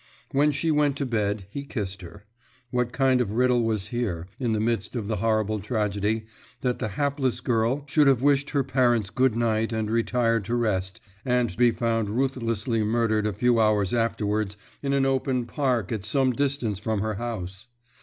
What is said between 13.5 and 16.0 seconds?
hours afterwards in an open park